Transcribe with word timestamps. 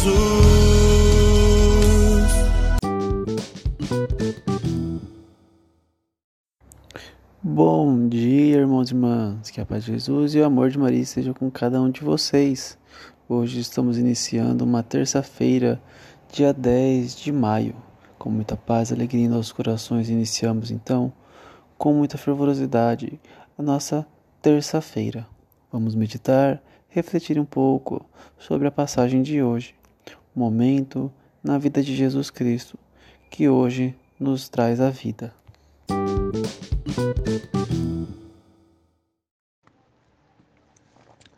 Jesus. 0.00 0.40
Bom 7.42 8.08
dia, 8.08 8.56
irmãos 8.56 8.90
e 8.90 8.94
irmãs. 8.94 9.50
Que 9.50 9.60
a 9.60 9.66
paz 9.66 9.84
de 9.84 9.92
Jesus 9.92 10.34
e 10.34 10.40
o 10.40 10.44
amor 10.44 10.70
de 10.70 10.78
Maria 10.78 11.00
estejam 11.00 11.34
com 11.34 11.50
cada 11.50 11.80
um 11.82 11.90
de 11.90 12.00
vocês. 12.02 12.78
Hoje 13.28 13.60
estamos 13.60 13.98
iniciando 13.98 14.64
uma 14.64 14.82
terça-feira, 14.82 15.80
dia 16.32 16.54
10 16.54 17.16
de 17.16 17.30
maio. 17.30 17.74
Com 18.18 18.30
muita 18.30 18.56
paz 18.56 18.90
e 18.90 18.94
alegria 18.94 19.24
em 19.24 19.28
nossos 19.28 19.52
corações, 19.52 20.08
iniciamos 20.08 20.70
então, 20.70 21.12
com 21.76 21.92
muita 21.92 22.16
fervorosidade, 22.16 23.20
a 23.56 23.62
nossa 23.62 24.06
terça-feira. 24.40 25.26
Vamos 25.70 25.94
meditar, 25.94 26.62
refletir 26.88 27.38
um 27.38 27.44
pouco 27.44 28.04
sobre 28.38 28.66
a 28.66 28.70
passagem 28.70 29.22
de 29.22 29.42
hoje, 29.42 29.74
momento 30.34 31.12
na 31.42 31.58
vida 31.58 31.82
de 31.82 31.94
Jesus 31.94 32.30
Cristo, 32.30 32.78
que 33.30 33.48
hoje 33.48 33.94
nos 34.18 34.48
traz 34.48 34.80
a 34.80 34.90
vida. 34.90 35.34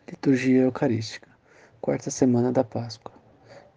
Liturgia 0.08 0.62
Eucarística, 0.62 1.28
quarta 1.80 2.10
semana 2.10 2.52
da 2.52 2.62
Páscoa. 2.62 3.12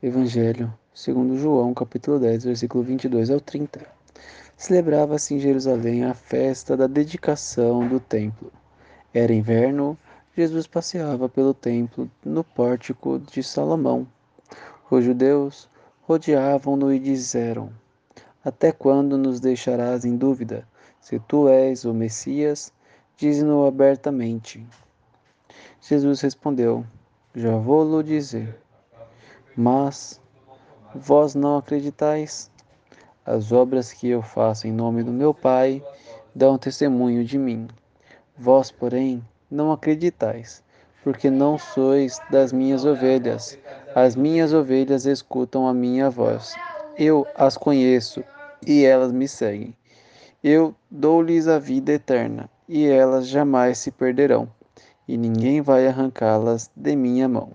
Evangelho, 0.02 0.72
segundo 0.94 1.38
João, 1.38 1.74
capítulo 1.74 2.20
10, 2.20 2.44
versículo 2.44 2.84
22 2.84 3.32
ao 3.32 3.40
30. 3.40 3.82
Celebrava-se 4.58 5.34
em 5.34 5.40
Jerusalém 5.40 6.04
a 6.04 6.14
festa 6.14 6.78
da 6.78 6.88
dedicação 6.88 7.88
do 7.88 8.00
templo. 8.00 8.52
Era 9.14 9.34
inverno, 9.34 9.98
Jesus 10.36 10.68
passeava 10.68 11.28
pelo 11.30 11.54
templo 11.54 12.12
no 12.24 12.44
pórtico 12.44 13.20
de 13.20 13.42
Salomão. 13.42 14.08
Os 14.90 15.04
judeus 15.04 15.68
rodeavam-no 16.04 16.94
e 16.94 17.00
disseram: 17.00 17.72
Até 18.44 18.72
quando 18.72 19.18
nos 19.18 19.40
deixarás 19.40 20.06
em 20.06 20.16
dúvida? 20.16 20.68
Se 21.02 21.20
tu 21.20 21.48
és 21.48 21.86
o 21.86 21.94
Messias, 21.94 22.72
dize-no 23.18 23.66
abertamente. 23.66 24.66
Jesus 25.82 26.22
respondeu: 26.22 26.86
Já 27.36 27.58
vou-lo 27.58 28.04
dizer. 28.04 28.60
Mas 29.56 30.22
vós 30.94 31.34
não 31.34 31.58
acreditais? 31.58 32.52
As 33.26 33.52
obras 33.52 33.92
que 33.92 34.08
eu 34.08 34.22
faço 34.22 34.68
em 34.68 34.72
nome 34.72 35.02
do 35.02 35.12
meu 35.12 35.34
Pai 35.34 35.84
dão 36.34 36.60
testemunho 36.60 37.26
de 37.26 37.40
mim. 37.40 37.68
Vós, 38.38 38.70
porém, 38.70 39.24
não 39.50 39.72
acreditais, 39.72 40.64
porque 41.06 41.30
não 41.30 41.56
sois 41.56 42.20
das 42.28 42.52
minhas 42.52 42.84
ovelhas. 42.84 43.60
As 43.94 44.16
minhas 44.16 44.52
ovelhas 44.52 45.06
escutam 45.06 45.68
a 45.68 45.74
minha 45.74 46.10
voz. 46.10 46.58
Eu 46.98 47.28
as 47.36 47.56
conheço 47.56 48.26
e 48.66 48.84
elas 48.84 49.12
me 49.12 49.28
seguem. 49.28 49.76
Eu 50.44 50.74
dou-lhes 50.90 51.48
a 51.48 51.60
vida 51.60 51.92
eterna, 51.92 52.50
e 52.68 52.88
elas 52.88 53.28
jamais 53.28 53.78
se 53.78 53.92
perderão, 53.92 54.50
e 55.08 55.16
ninguém 55.16 55.62
vai 55.62 55.86
arrancá-las 55.86 56.72
de 56.76 56.96
minha 56.96 57.30
mão. 57.30 57.52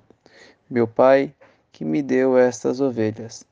Meu 0.70 0.86
Pai, 0.86 1.34
que 1.72 1.84
me 1.84 2.02
deu 2.02 2.38
estas 2.38 2.80
ovelhas, 2.80 3.44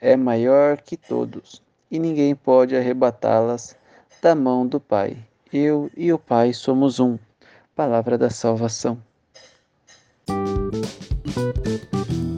é 0.00 0.16
maior 0.16 0.80
que 0.80 0.96
todos, 0.96 1.62
e 1.88 2.00
ninguém 2.00 2.34
pode 2.34 2.76
arrebatá-las 2.76 3.76
da 4.20 4.34
mão 4.34 4.66
do 4.66 4.80
Pai. 4.80 5.16
Eu 5.52 5.88
e 5.96 6.12
o 6.12 6.18
Pai 6.18 6.52
somos 6.52 6.98
um. 6.98 7.16
Palavra 7.76 8.18
da 8.18 8.28
salvação. 8.28 9.05
Thank 11.36 11.94
you. 11.94 12.35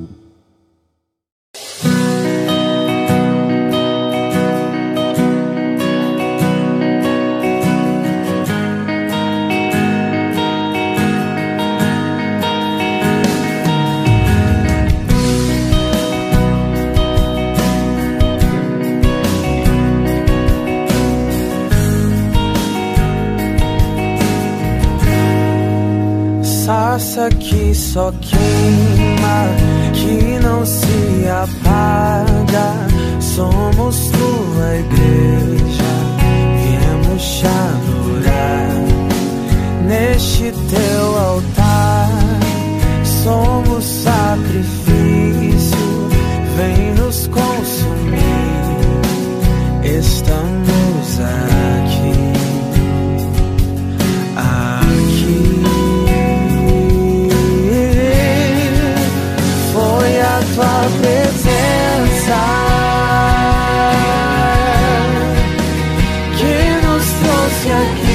Sarça 26.98 27.28
que 27.31 27.72
só 27.75 28.12
queima, 28.20 29.47
que 29.94 30.41
não 30.42 30.66
se 30.66 31.28
apaga. 31.28 32.75
Somos 33.20 34.10
tua 34.10 34.76
igreja, 34.78 35.84
viemos 36.60 37.22
te 37.22 37.47
adorar 37.47 38.72
neste 39.86 40.50
teu 40.50 41.16
altar. 41.16 42.10
Somos 43.04 43.84
sacrifício, 43.84 45.78
vem 46.56 46.94
nos 46.94 47.28
consumir. 47.28 47.58
Yeah. 67.66 68.08